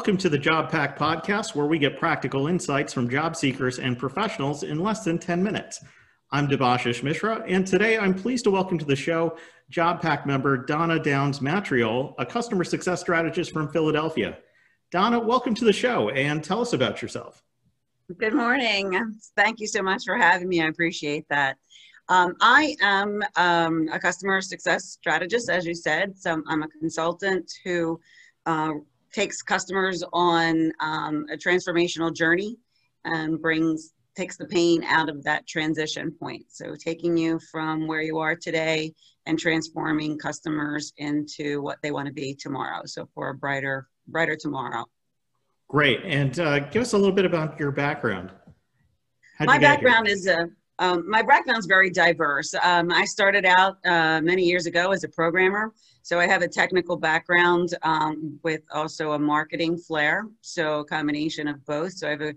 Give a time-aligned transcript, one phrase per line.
[0.00, 3.98] Welcome to the Job Pack podcast, where we get practical insights from job seekers and
[3.98, 5.84] professionals in less than 10 minutes.
[6.32, 9.36] I'm Debashish Mishra, and today I'm pleased to welcome to the show
[9.68, 14.38] Job Pack member Donna Downs Matriol, a customer success strategist from Philadelphia.
[14.90, 17.44] Donna, welcome to the show and tell us about yourself.
[18.16, 19.18] Good morning.
[19.36, 20.62] Thank you so much for having me.
[20.62, 21.58] I appreciate that.
[22.08, 26.18] Um, I am um, a customer success strategist, as you said.
[26.18, 28.00] So I'm a consultant who
[28.46, 28.72] uh,
[29.12, 32.56] takes customers on um, a transformational journey
[33.04, 36.44] and brings takes the pain out of that transition point.
[36.48, 38.92] So taking you from where you are today
[39.26, 42.82] and transforming customers into what they want to be tomorrow.
[42.86, 44.84] So for a brighter, brighter tomorrow.
[45.68, 46.00] Great.
[46.04, 48.32] And uh, give us a little bit about your background.
[49.38, 50.48] How'd my background is a
[50.80, 52.54] um, my background is very diverse.
[52.62, 56.48] Um, I started out uh, many years ago as a programmer, so I have a
[56.48, 61.92] technical background um, with also a marketing flair, so a combination of both.
[61.92, 62.34] So I have a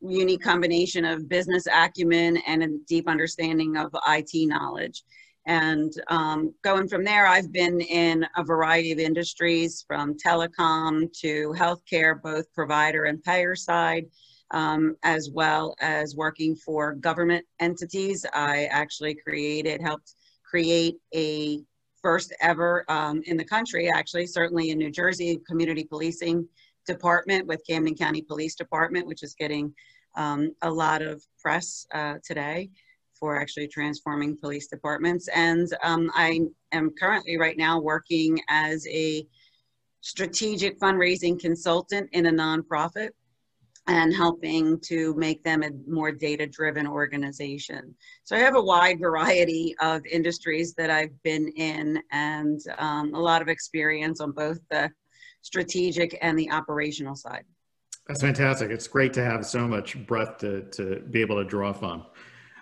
[0.00, 5.02] unique combination of business acumen and a deep understanding of IT knowledge.
[5.46, 11.54] And um, going from there, I've been in a variety of industries from telecom to
[11.58, 14.04] healthcare, both provider and payer side
[14.50, 18.26] um, as well as working for government entities.
[18.32, 21.60] I actually created, helped create a
[22.02, 26.48] first ever um, in the country, actually, certainly in New Jersey, community policing
[26.86, 29.72] department with Camden County Police Department, which is getting
[30.16, 32.70] um, a lot of press uh, today
[33.14, 35.28] for actually transforming police departments.
[35.28, 36.40] And um, I
[36.72, 39.26] am currently right now working as a
[40.00, 43.10] strategic fundraising consultant in a nonprofit
[43.90, 47.92] and helping to make them a more data driven organization.
[48.22, 53.18] So I have a wide variety of industries that I've been in and um, a
[53.18, 54.92] lot of experience on both the
[55.42, 57.42] strategic and the operational side.
[58.06, 58.70] That's fantastic.
[58.70, 62.06] It's great to have so much breadth to, to be able to draw from.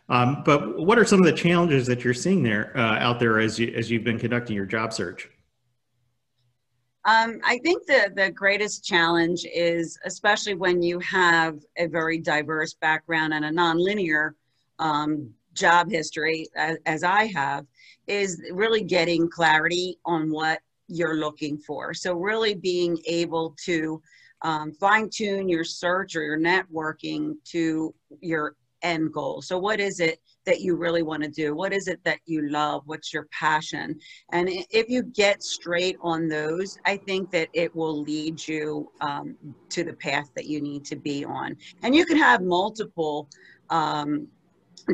[0.09, 3.39] Um, but what are some of the challenges that you're seeing there uh, out there
[3.39, 5.29] as you as you've been conducting your job search?
[7.09, 12.75] Um, I think the, the greatest challenge is, especially when you have a very diverse
[12.75, 14.33] background and a nonlinear
[14.79, 17.65] um, job history, as, as I have,
[18.07, 21.95] is really getting clarity on what you're looking for.
[21.95, 24.03] So, really being able to
[24.43, 29.41] um, fine tune your search or your networking to your end goal.
[29.41, 31.55] So, what is it that you really want to do?
[31.55, 32.83] What is it that you love?
[32.87, 34.01] What's your passion?
[34.33, 39.37] And if you get straight on those, I think that it will lead you um,
[39.69, 41.55] to the path that you need to be on.
[41.83, 43.29] And you can have multiple.
[43.71, 44.29] Um,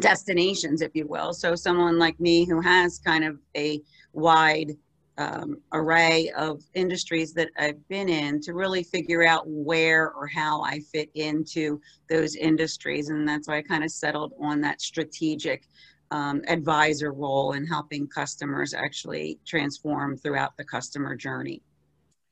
[0.01, 3.81] destinations if you will so someone like me who has kind of a
[4.13, 4.73] wide
[5.19, 10.63] um, array of industries that I've been in to really figure out where or how
[10.63, 13.11] I fit into those industries.
[13.11, 15.69] And that's why I kind of settled on that strategic
[16.11, 21.63] um, advisor role in helping customers actually transform throughout the customer journey.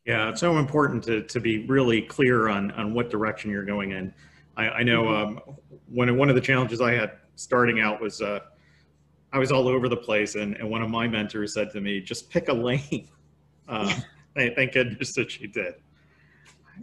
[0.05, 3.93] Yeah, it's so important to, to be really clear on, on what direction you're going
[3.93, 4.13] in.
[4.57, 5.39] I, I know mm-hmm.
[5.39, 5.57] um,
[5.89, 8.41] one, one of the challenges I had starting out was uh,
[9.33, 12.01] I was all over the place, and, and one of my mentors said to me,
[12.01, 13.09] "Just pick a lane."
[13.69, 13.95] Uh,
[14.35, 15.75] thank goodness that she did.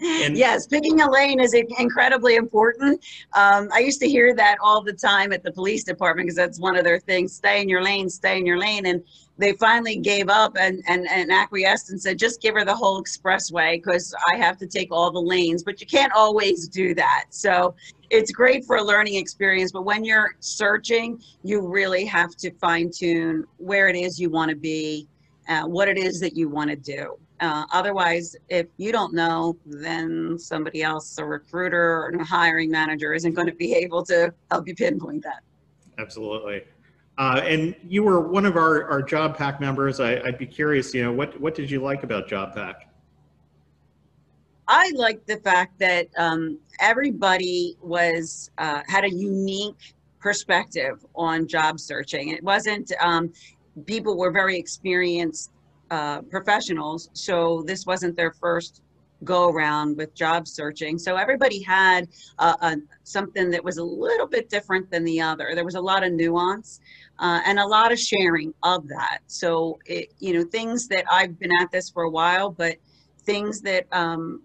[0.02, 3.04] And yes, picking a lane is incredibly important.
[3.34, 6.60] Um, I used to hear that all the time at the police department because that's
[6.60, 8.86] one of their things: stay in your lane, stay in your lane.
[8.86, 9.04] And
[9.40, 13.02] they finally gave up and, and, and acquiesced and said, just give her the whole
[13.02, 15.64] expressway because I have to take all the lanes.
[15.64, 17.28] But you can't always do that.
[17.30, 17.74] So
[18.10, 19.72] it's great for a learning experience.
[19.72, 24.50] But when you're searching, you really have to fine tune where it is you want
[24.50, 25.08] to be,
[25.48, 27.18] uh, what it is that you want to do.
[27.40, 33.14] Uh, otherwise, if you don't know, then somebody else, a recruiter or a hiring manager,
[33.14, 35.42] isn't going to be able to help you pinpoint that.
[35.98, 36.64] Absolutely.
[37.18, 40.00] Uh, and you were one of our, our Job Pack members.
[40.00, 42.90] I, would be curious, you know, what, what did you like about Job Pack?
[44.70, 51.80] I liked the fact that um, everybody was uh, had a unique perspective on job
[51.80, 52.30] searching.
[52.30, 53.34] It wasn't um,
[53.86, 55.52] people were very experienced
[55.92, 58.82] uh, professionals, so this wasn't their first
[59.24, 60.98] go around with job searching.
[60.98, 62.08] So everybody had
[62.38, 65.52] uh, a, something that was a little bit different than the other.
[65.56, 66.80] There was a lot of nuance
[67.20, 69.20] uh, and a lot of sharing of that.
[69.28, 72.78] So, it, you know, things that I've been at this for a while, but
[73.24, 74.42] things that um,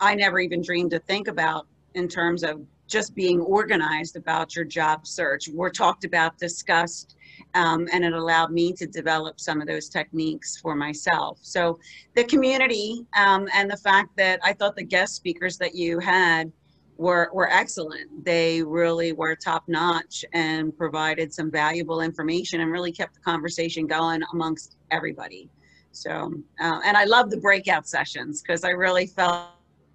[0.00, 4.64] I never even dreamed to think about in terms of just being organized about your
[4.64, 7.16] job search were talked about, discussed,
[7.56, 11.38] Um, and it allowed me to develop some of those techniques for myself.
[11.40, 11.78] So
[12.14, 16.52] the community um, and the fact that I thought the guest speakers that you had
[16.98, 18.24] were, were excellent.
[18.24, 23.86] They really were top notch and provided some valuable information and really kept the conversation
[23.86, 25.48] going amongst everybody.
[25.92, 29.46] So, uh, and I love the breakout sessions because I really felt,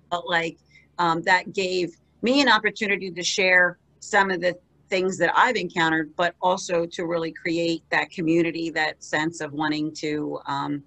[0.09, 0.57] felt like
[0.97, 4.57] um, that gave me an opportunity to share some of the
[4.91, 9.91] things that I've encountered, but also to really create that community, that sense of wanting
[9.95, 10.83] to um,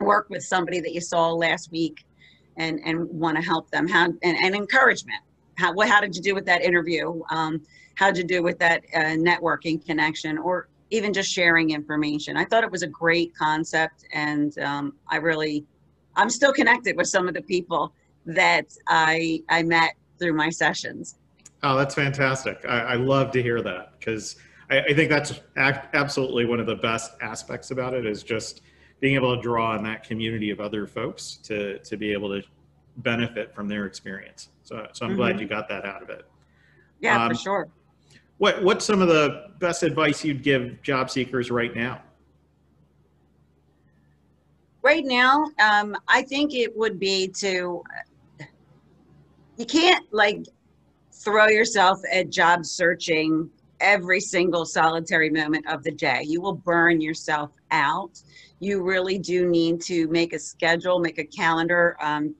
[0.00, 2.04] work with somebody that you saw last week
[2.58, 5.20] and, and want to help them how, and, and encouragement
[5.56, 7.22] how, what, how did you do with that interview?
[7.30, 7.62] Um,
[7.94, 12.36] how did you do with that uh, networking connection or even just sharing information?
[12.36, 15.64] I thought it was a great concept and um, I really,
[16.16, 17.92] I'm still connected with some of the people
[18.26, 21.16] that I, I met through my sessions.
[21.64, 22.62] Oh, that's fantastic.
[22.68, 24.36] I, I love to hear that because
[24.70, 28.60] I, I, think that's absolutely one of the best aspects about it is just
[29.00, 32.46] being able to draw on that community of other folks to, to be able to
[32.98, 34.50] benefit from their experience.
[34.62, 35.20] So, so I'm mm-hmm.
[35.20, 36.26] glad you got that out of it.
[37.00, 37.68] Yeah, um, for sure.
[38.36, 42.02] What What's some of the best advice you'd give job seekers right now?
[44.82, 47.82] Right now, um, I think it would be to.
[49.56, 50.46] You can't like
[51.24, 53.50] throw yourself at job searching
[53.80, 56.22] every single solitary moment of the day.
[56.24, 58.22] You will burn yourself out.
[58.60, 62.34] You really do need to make a schedule, make a calendar, um,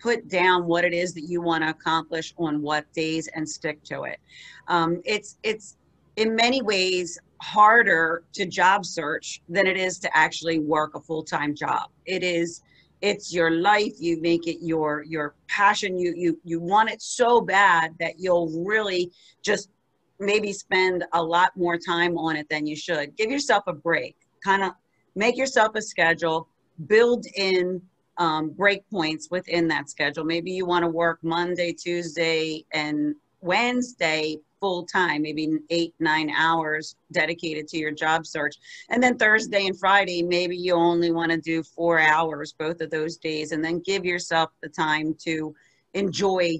[0.00, 3.82] put down what it is that you want to accomplish on what days and stick
[3.84, 4.18] to it.
[4.66, 5.76] Um, it's it's
[6.16, 11.54] in many ways harder to job search than it is to actually work a full-time
[11.54, 11.90] job.
[12.06, 12.62] It is
[13.00, 17.40] it's your life you make it your your passion you you you want it so
[17.40, 19.10] bad that you'll really
[19.42, 19.70] just
[20.18, 23.16] maybe spend a lot more time on it than you should.
[23.16, 24.16] Give yourself a break.
[24.44, 24.72] Kind of
[25.14, 26.48] make yourself a schedule.
[26.86, 27.80] Build in
[28.18, 30.24] um, break points within that schedule.
[30.24, 36.96] Maybe you want to work Monday, Tuesday, and Wednesday full time, maybe eight, nine hours
[37.12, 38.56] dedicated to your job search.
[38.90, 42.90] And then Thursday and Friday, maybe you only want to do four hours both of
[42.90, 45.54] those days, and then give yourself the time to
[45.94, 46.58] enjoy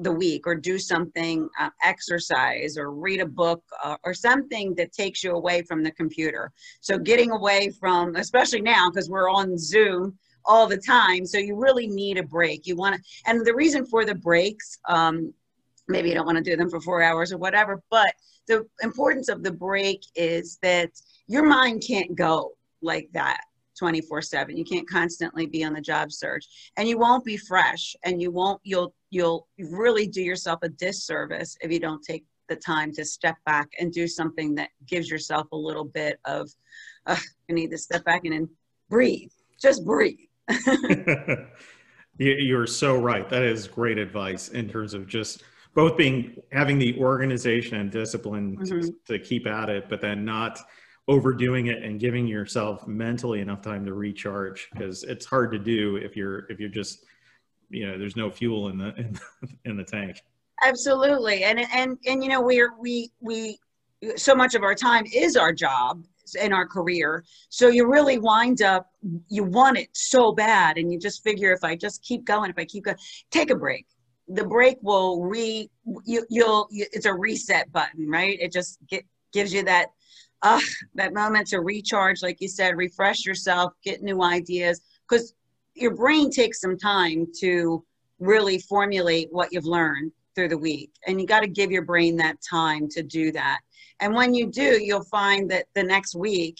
[0.00, 4.92] the week or do something, uh, exercise or read a book uh, or something that
[4.92, 6.50] takes you away from the computer.
[6.80, 11.24] So, getting away from, especially now because we're on Zoom all the time.
[11.24, 12.66] So you really need a break.
[12.66, 15.32] You want to, and the reason for the breaks, um,
[15.88, 18.14] maybe you don't want to do them for four hours or whatever, but
[18.46, 20.90] the importance of the break is that
[21.26, 22.52] your mind can't go
[22.82, 23.40] like that
[23.78, 26.46] 24 7 you can't constantly be on the job search
[26.76, 31.56] and you won't be fresh and you won't you'll you'll really do yourself a disservice
[31.62, 35.50] if you don't take the time to step back and do something that gives yourself
[35.52, 36.48] a little bit of
[37.06, 38.48] i need to step back and, and
[38.88, 39.30] breathe.
[39.60, 40.18] Just breathe.
[42.18, 43.28] You're so right.
[43.28, 45.42] That is great advice in terms of just
[45.74, 48.80] both being having the organization and discipline mm-hmm.
[48.80, 50.58] to, to, keep at it, but then not
[51.08, 55.96] overdoing it and giving yourself mentally enough time to recharge because it's hard to do
[55.96, 57.04] if you're if you're just
[57.70, 59.18] you know there's no fuel in the in,
[59.64, 60.22] in the tank.
[60.64, 63.58] Absolutely, and and and you know we're we we
[64.16, 66.04] so much of our time is our job
[66.40, 67.24] in our career.
[67.48, 68.90] So you really wind up,
[69.28, 72.58] you want it so bad, and you just figure if I just keep going, if
[72.58, 72.96] I keep going,
[73.30, 73.86] take a break.
[74.28, 75.70] The break will re,
[76.04, 78.38] you, you'll, it's a reset button, right?
[78.40, 79.88] It just get, gives you that,
[80.42, 80.60] uh,
[80.94, 85.34] that moment to recharge, like you said, refresh yourself, get new ideas, because
[85.74, 87.84] your brain takes some time to
[88.18, 90.90] really formulate what you've learned through the week.
[91.06, 93.60] And you got to give your brain that time to do that.
[94.00, 96.56] And when you do, you'll find that the next week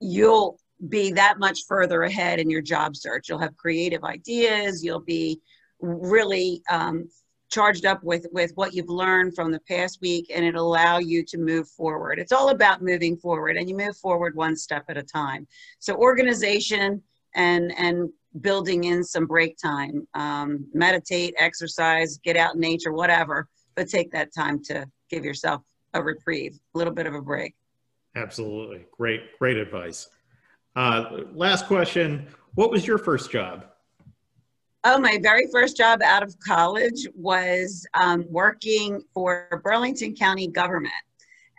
[0.00, 0.58] you'll
[0.88, 3.28] be that much further ahead in your job search.
[3.28, 4.84] You'll have creative ideas.
[4.84, 5.40] You'll be
[5.82, 7.08] really um,
[7.50, 11.24] charged up with with what you've learned from the past week, and it'll allow you
[11.24, 12.18] to move forward.
[12.18, 15.46] It's all about moving forward, and you move forward one step at a time.
[15.78, 17.02] So organization
[17.34, 18.08] and and
[18.40, 23.48] building in some break time, um, meditate, exercise, get out in nature, whatever.
[23.74, 25.62] But take that time to give yourself
[25.94, 27.54] a reprieve, a little bit of a break.
[28.16, 28.86] Absolutely.
[28.90, 30.08] Great, great advice.
[30.74, 33.66] Uh, last question What was your first job?
[34.84, 40.92] Oh, my very first job out of college was um, working for Burlington County government.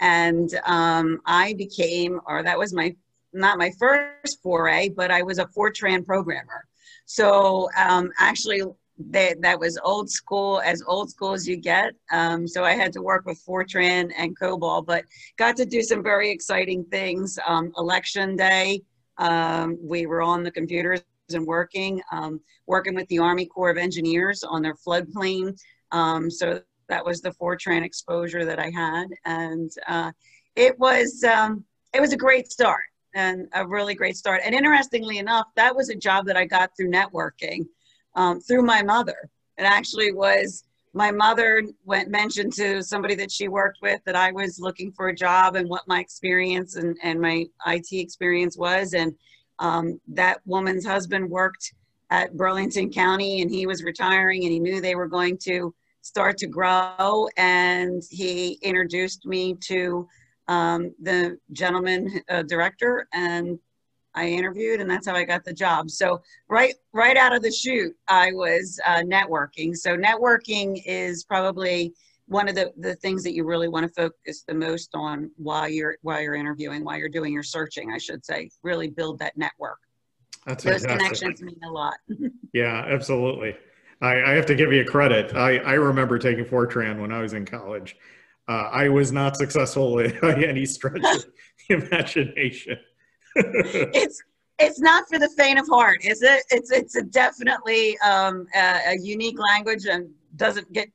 [0.02, 2.94] And um, I became, or that was my,
[3.32, 6.66] not my first foray, but I was a Fortran programmer.
[7.06, 8.62] So um, actually
[8.98, 11.94] they, that was old school, as old school as you get.
[12.12, 15.06] Um, so I had to work with Fortran and COBOL, but
[15.38, 17.40] got to do some very exciting things.
[17.48, 18.82] Um, election day,
[19.18, 23.78] um, we were on the computers and working, um, working with the Army Corps of
[23.78, 25.58] Engineers on their floodplain.
[25.92, 30.12] Um, so that was the Fortran exposure that I had, and uh,
[30.56, 31.64] it was um,
[31.94, 32.84] it was a great start
[33.16, 34.42] and a really great start.
[34.44, 37.66] And interestingly enough, that was a job that I got through networking
[38.16, 39.30] um, through my mother.
[39.58, 44.32] It actually was my mother went mentioned to somebody that she worked with that I
[44.32, 48.94] was looking for a job and what my experience and, and my IT experience was.
[48.94, 49.16] And
[49.60, 51.74] um, that woman's husband worked
[52.10, 56.38] at Burlington County and he was retiring and he knew they were going to start
[56.38, 57.28] to grow.
[57.38, 60.08] And he introduced me to
[60.48, 63.58] um, the gentleman uh, director and
[64.16, 65.90] I interviewed and that's how I got the job.
[65.90, 69.76] So right right out of the chute, I was uh, networking.
[69.76, 71.94] So networking is probably
[72.28, 75.68] one of the, the things that you really want to focus the most on while
[75.68, 78.50] you're while you're interviewing, while you're doing your searching, I should say.
[78.64, 79.78] Really build that network.
[80.46, 81.20] That's Those fantastic.
[81.20, 81.96] connections mean a lot.
[82.54, 83.56] yeah, absolutely.
[84.02, 85.34] I, I, have to give you credit.
[85.34, 87.96] I, I remember taking Fortran when I was in college.
[88.50, 91.26] Uh, I was not successful by any stretch of
[91.70, 92.78] the imagination.
[93.36, 94.22] it's
[94.60, 96.44] it's not for the faint of heart, is it?
[96.52, 100.90] It's it's a definitely um, a, a, unique language and doesn't get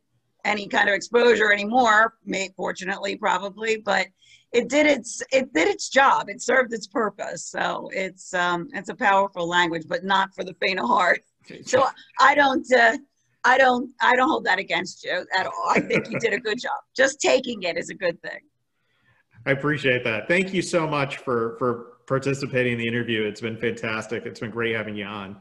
[0.44, 2.14] any kind of exposure anymore.
[2.24, 4.06] May, fortunately, probably, but
[4.52, 6.28] it did its it did its job.
[6.28, 7.46] It served its purpose.
[7.46, 11.22] So it's um, it's a powerful language, but not for the faint of heart.
[11.64, 11.86] So
[12.20, 12.66] I don't.
[12.72, 12.98] Uh,
[13.44, 15.70] I don't I don't hold that against you at all.
[15.70, 16.80] I think you did a good job.
[16.96, 18.40] Just taking it is a good thing.
[19.46, 20.28] I appreciate that.
[20.28, 23.22] Thank you so much for for participating in the interview.
[23.22, 24.26] It's been fantastic.
[24.26, 25.36] It's been great having you on.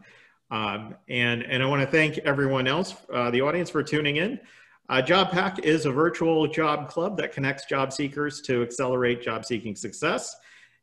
[0.51, 4.39] Um, and, and I want to thank everyone else, uh, the audience, for tuning in.
[4.89, 9.75] Uh, JobPack is a virtual job club that connects job seekers to accelerate job seeking
[9.75, 10.35] success.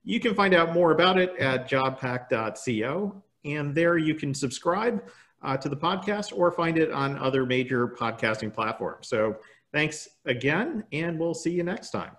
[0.04, 5.08] You can find out more about it at jobpack.co, and there you can subscribe
[5.42, 9.08] uh, to the podcast or find it on other major podcasting platforms.
[9.08, 9.36] So
[9.72, 12.12] thanks again, and we'll see you next time.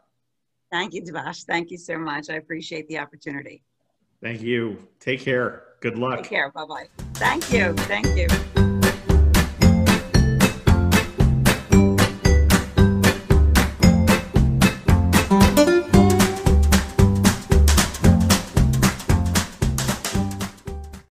[0.72, 1.46] Thank you, Devash.
[1.46, 2.30] Thank you so much.
[2.30, 3.64] I appreciate the opportunity.
[4.22, 4.88] Thank you.
[5.00, 5.64] Take care.
[5.82, 6.24] Good luck.
[6.24, 6.52] Take care.
[6.52, 6.88] Bye bye.
[7.14, 7.74] Thank you.
[7.74, 8.65] Thank you.